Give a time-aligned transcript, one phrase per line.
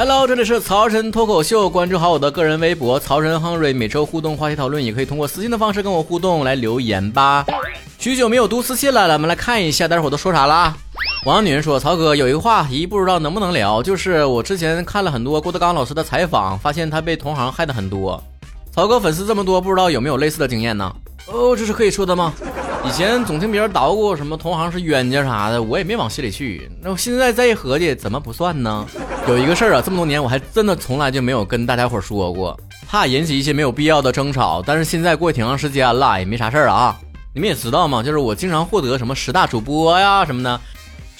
[0.00, 7.44] Hello，这里是曹晨脱口秀，关注好我的个人微博曹晨亨瑞，每周互动话题讨论，也可以通过私信的方式跟我互动来留言吧。
[7.98, 10.74] 许久没有读私信了，咱们来看一下，待会儿都说啥了。
[11.26, 18.22] 王女人说：“曹哥有一个话题，不知道能不能聊，就是我之前看了很多郭德纲老师的采访，发现他被同行害的很多。
[18.72, 20.90] 曹哥粉丝这么多，不知道有没有类似的经验呢？
[21.26, 22.32] 哦，这是可以说的吗？
[22.82, 26.70] 以前总听别人捣鼓什么同行是冤家啥的，我也没往心里去。
[26.82, 28.86] 那我现在再一合计，怎么不算呢？
[29.28, 34.62] 有一个事儿啊，这么多年我还真的从来就没有跟大家伙说过，怕引起一些没有必要的争吵。
[34.66, 36.98] 但是现在过挺长时间了，也没啥事儿啊。
[37.34, 40.60] 你们也知道嘛，就是我经常获得什么十大主播呀什么的。”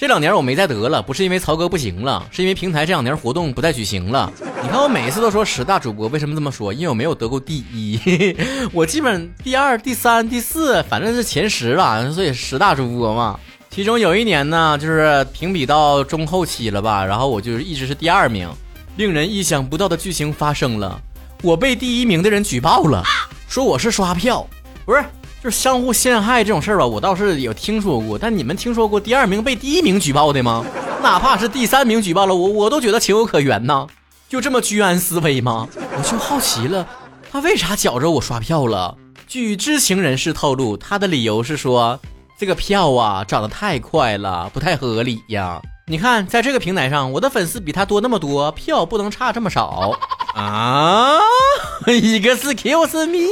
[0.01, 4.33] 这两年我没再得了，不是因为曹哥不行了，是因为平台这两年活动不再举行了。
[4.63, 6.73] 你看我每一次都说十大主播，为什么这么说？
[6.73, 8.35] 因为我没有得过第一，
[8.73, 13.39] 我基本第二、第三、第四，反正是前十了，所以十大主播嘛。
[13.69, 18.49] 其中有一年呢，就是评比到中后期了吧，然后我就一直是第二名。
[18.97, 20.99] 令人意想不到的剧情发生了，
[21.43, 23.03] 我被第一名的人举报了，
[23.47, 24.47] 说我是刷票，
[24.83, 25.05] 不是。
[25.43, 28.15] 就是相互陷害这种事儿吧，我倒是有听说过。
[28.15, 30.63] 但你们听说过第二名被第一名举报的吗？
[31.01, 33.87] 哪怕是第三名举报了我，我都觉得情有可原呐。
[34.29, 35.67] 就这么居安思危吗？
[35.97, 36.87] 我就好奇了，
[37.31, 38.95] 他为啥觉着我刷票了？
[39.27, 41.99] 据知情人士透露，他的理由是说
[42.37, 45.59] 这个票啊涨得太快了，不太合理呀。
[45.87, 49.97] 你看，在这个平台上，我的粉丝比他多那么多，票不能差这么少
[50.33, 51.19] 啊。
[51.87, 53.27] 一个是 Qs me，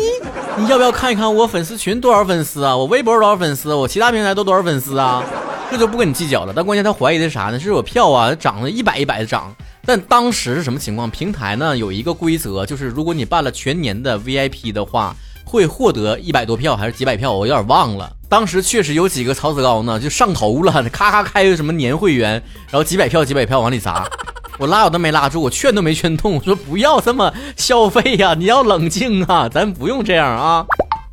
[0.58, 2.75] 你要不要看一看我粉丝群多少粉丝啊？
[2.75, 3.73] 我微博多少粉丝？
[3.73, 5.23] 我其他平台都多少粉丝啊？
[5.69, 6.53] 这就不跟你计较了。
[6.56, 7.59] 但关键他怀疑的是啥呢？
[7.59, 9.56] 是我票啊涨了一百一百的涨。
[9.86, 11.09] 但当时是什么情况？
[11.09, 17.31] 平台呢有一个规则，就是如果你办了全年的 VIP 的话，会获得一百多票还是几百票？
[17.31, 18.11] 我有点忘了。
[18.28, 22.31] 当时确实有几个曹子高呢就上头了，咔咔开个什么年会员，
[22.72, 24.08] 然后几百票几百票往里砸。
[24.60, 30.66] 我拉我都没拉住，我劝都没劝动，我说不要这么消费呀，你要冷静啊，咱不用这样啊，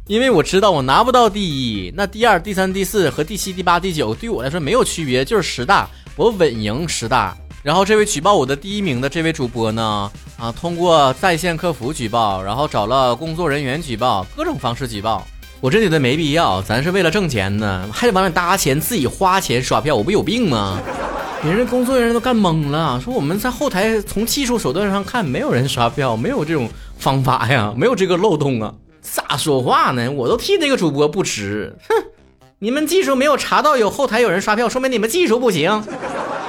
[0.08, 7.36] 因为我知道我拿不到第一，那第二、第三、第四和第七、第八、第九对我来说没有区别，就是十大，我稳赢十大。
[7.62, 15.24] 然后这位举报我的第一名的这位主播呢，啊，通过在线客服举报，然后找了工作人员举报，各种方式举报，
[15.60, 20.80] 我真觉得没必要，咱是为了挣钱呢，还得往里搭钱，自己花钱刷票，我不有病吗？
[21.42, 30.10] 别人工作人员都干懵了，说我们在后台从技术手段上看，没有人刷票，没有这种方法呀，没有这个漏洞啊，咋说话呢？
[30.10, 31.94] 我都替那个主播不值，哼！
[32.58, 35.84] 你们技术没有查到有后台有人刷票，说明你们技术不行。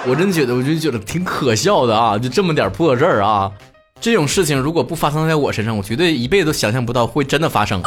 [0.07, 3.51] 我真觉得，我就觉得挺可笑的啊，就这么点破事儿啊，
[4.01, 7.83] 这种事情如果不发生在我身上，我绝对一辈子都想象不到会真的发生。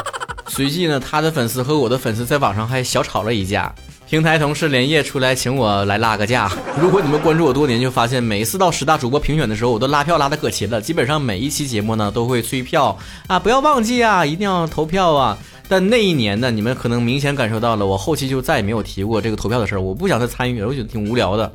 [0.47, 3.75] 随即呢，他的粉丝和我的粉丝在网上还小吵了一架。
[4.10, 6.50] 平台同事连夜出来请我来拉个架。
[6.82, 10.82] 如果你们关注我多年，就发现每一次到十大主播评选的时候，我都拉票拉的可勤了。
[10.82, 15.38] 基本上每一期节目呢都会催票啊，不要忘记啊，一定要投票啊。
[15.70, 19.81] 但那一年呢，你们可能明显感受到了，我后期就再也没有提过这个投票的事儿。
[19.81, 21.53] 我不想再参与了，我觉得挺无聊的。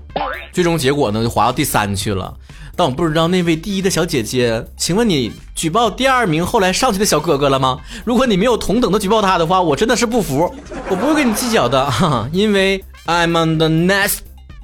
[0.54, 2.34] 最终结果呢，就滑到第三去了。
[2.78, 7.80] 但我不知道那位第一的小姐姐，请问你举报第二名后来上去的小哥哥了吗？
[8.06, 10.50] 如果你没有同等的举报他的话，我真的是不服，
[10.90, 11.92] 我不会跟你计较的，
[12.32, 14.20] 因为 I'm on the next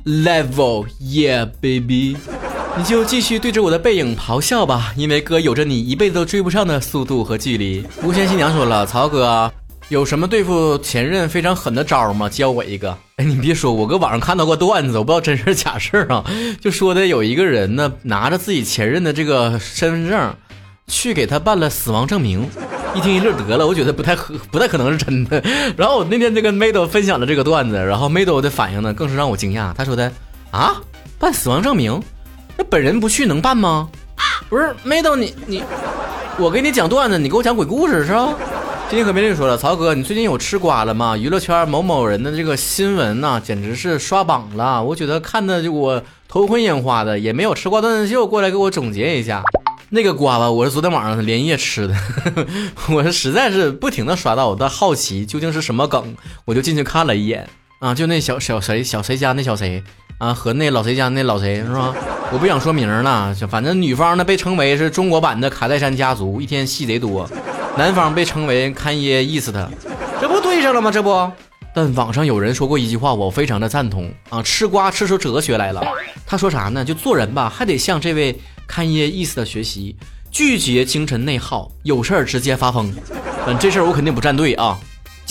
[0.06, 2.16] level，yeah baby，
[2.78, 7.86] 你就继续对着我的背影咆哮吧，因为哥有着你一辈子都追不上的速度和距离。
[8.02, 9.52] 无限新娘说了，曹哥。
[9.90, 12.30] 有什么对付前任非常狠的招吗？
[12.30, 12.98] 教我一个。
[13.18, 16.24] 哎，你别说，我搁网上看到过段子，我不知道真是假事啊。
[16.62, 20.34] 就说的有一个人呢，拿着自己前任的这个身份证，
[20.88, 22.48] 去给他办了死亡证明。
[22.96, 25.44] 一听一乐得了，我觉得不太可不太可能是真的。
[25.76, 29.74] 然后我那天就跟 Mado 分享了这个段子，然后 Mado 的反应呢，更是让我惊讶。
[29.74, 30.10] 他说的
[30.52, 30.82] 啊，
[31.20, 32.02] 办死亡证明，
[32.64, 33.90] 本人不去能办吗？
[34.50, 35.64] 不是 Mado，你你，
[36.38, 38.34] 我给你讲段子，你给我讲鬼故事是吧？
[38.90, 41.16] 今天可别人说了，曹哥，你最近有吃瓜了吗？
[41.16, 44.84] 娱乐圈某某人的这个新闻呐，简直是刷榜了。
[44.84, 49.42] 我觉得看的就我头昏眼花的，也没有吃瓜段子秀过来给我总结一下。
[49.94, 51.96] 那个瓜吧，我是昨天晚上连夜吃的，
[52.94, 57.48] 我是实在是不停的刷到，我的好奇究竟是什么梗，我就进去看了一眼
[57.80, 59.84] 啊，就那小小谁小谁家那小谁
[60.22, 61.96] 啊，和那老谁家那老谁是吧？
[62.32, 67.28] 我不想说名了，反正女方呢被称为是中国版的卡戴珊家族，一天戏贼多。
[67.76, 69.68] 男方被称为堪耶意思他，
[70.22, 70.92] 这不对上了吗？
[70.92, 71.32] 这不，
[71.74, 75.82] 但网上有人说过一句话，我非常的赞同啊，吃瓜吃出哲学来了。
[76.28, 76.86] 他说啥呢？
[76.86, 79.96] 就做人吧，还得向这位堪耶意思的学习，
[80.30, 82.94] 拒绝精神内耗，有事儿直接发疯。
[83.48, 84.78] 嗯，这事儿我肯定不站队啊。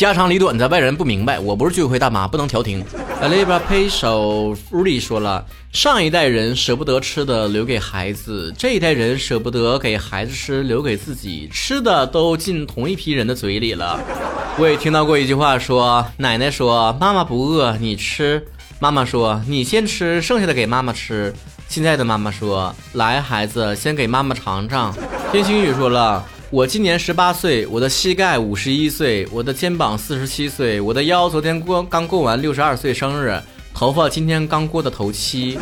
[0.01, 1.39] 家长里短的，外人不明白。
[1.39, 2.83] 我不是居委会大妈，不能调停。
[3.21, 5.45] a l i b a p a y 手 Rudy 说了，
[5.75, 14.01] 上一代人舍不得吃的留给孩子，这一代人舍不得给孩子吃，留给自己吃的都进同一批人的嘴里了。
[14.57, 18.41] 我也听到过一句话，说奶奶说妈妈不饿，你吃；
[18.79, 21.31] 妈妈说你先吃，剩下的给妈妈吃。
[21.69, 24.97] 现在的妈妈说，来孩子，先给妈妈尝尝。
[25.31, 26.25] 天星宇说了。
[26.53, 33.41] 我今年十八岁，我的膝盖五十一岁，我的肩膀四十七岁，我的腰昨天过刚过完六十二岁生日，
[33.73, 35.57] 头发今天刚过的头七。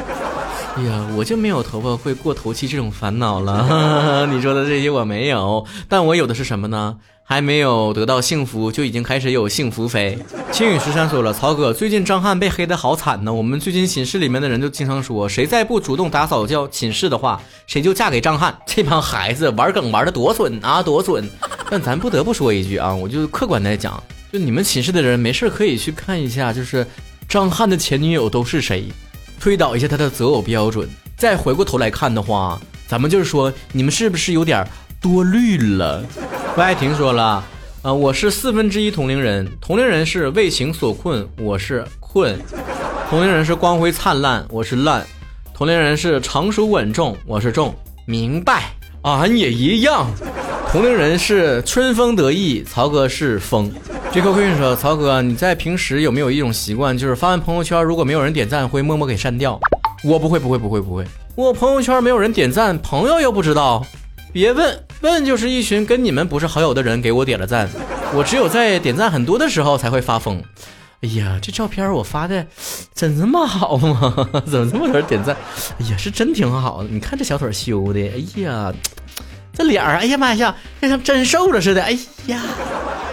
[0.79, 4.25] 哎呀，我就没有头发会过头期这种烦恼了。
[4.31, 6.97] 你说的这些我没有，但我有的是什么呢？
[7.25, 10.17] 还没有得到幸福，就已经开始有幸福肥。
[10.53, 13.35] 青雨十三说了，曹哥，最近张翰被黑的好惨呢。
[13.35, 18.57] 我们最近寝室里面的人就经常说，谁再不主动打扫教寝室的话，谁就嫁给张翰。
[18.65, 21.29] 这帮孩子玩梗玩的多损啊，多损！
[21.69, 24.01] 但咱不得不说一句啊，我就客观的讲，
[24.33, 26.87] 就你们寝室的人没事可以去看一下，就是
[27.29, 28.85] 张翰的前女友都是谁，
[29.41, 30.89] 推导一下他的择偶标准。
[31.17, 34.67] 再回过头来看的话，咱们就是说，你们是不是有点
[35.01, 36.05] 多虑了？
[36.55, 37.45] 不爱听说了，
[37.83, 42.37] 呃，我是四分之一同龄人，同龄人是为情所困，我是困；
[43.11, 45.03] 同龄人是光辉灿烂，我是烂；
[45.55, 47.75] 同龄人是成熟稳重，我是重。
[48.07, 50.07] 明白，俺也一样。
[50.71, 53.73] 同龄人是春风得意，曹哥是风。
[54.19, 59.61] J Q Queen 说，曹哥，你在平时有没有一种习惯，就是发完朋友圈，如果没有人点赞，会默默给删掉？
[60.03, 61.05] 我不会，不会，不会，不会。
[61.37, 63.87] 我朋友圈没有人点赞，朋友又不知道。
[64.33, 67.69] 别问问，就是一群跟你们不是好友的人给我点了赞，
[68.13, 70.43] 我只有在点赞很多的时候才会发疯。
[71.03, 72.45] 哎呀，这照片我发的
[72.93, 74.13] 真这么好吗？
[74.51, 75.37] 怎么这么多人点赞？
[75.79, 76.89] 哎呀，是真挺好的。
[76.91, 78.75] 你看这小腿修的，哎呀，
[79.59, 81.83] 这脸儿，哎呀妈呀，像像真瘦了似的。
[81.83, 82.41] 哎呀，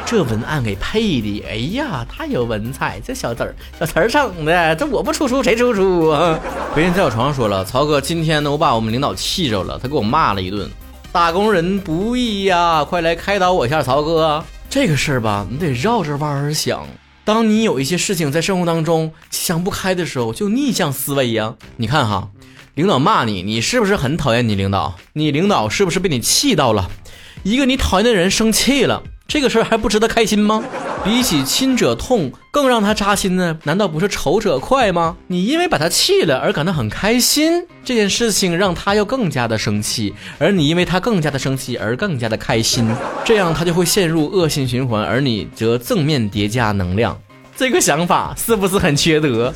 [0.05, 3.01] 这文案给配的，哎呀，太有文采。
[3.03, 6.39] 这小字儿，小词儿整的，这我不出书谁出书啊？
[6.75, 10.69] 别人在我床上说了，曹哥，今天呢，我把我们领导气着了，他给我骂了一顿。
[11.11, 14.43] 打工人不易呀，快来开导我一下，曹哥。
[14.69, 16.85] 这个事儿吧，你得绕着弯儿想。
[17.23, 21.55] 当你有一些事情在生活当中想不开的时候，就逆向思维呀。
[21.77, 22.29] 你看哈，
[22.75, 24.95] 领导骂你，你是不是很讨厌你领导？
[25.13, 26.91] 你领导是不是被你气到了？
[27.43, 29.01] 一个你讨厌的人生气了。
[29.27, 30.61] 这个事儿还不值得开心吗？
[31.05, 33.57] 比起亲者痛，更让他扎心呢？
[33.63, 35.15] 难道不是仇者快吗？
[35.27, 42.85] 你因为把他气了而感到很开心，这件事情让他又更加的生气，而你因为他更加的生气而更加的开心，
[43.23, 47.17] 这样他就会陷入恶性循环，而你则正面叠加能量。
[47.55, 49.53] 这个想法是不是很缺德？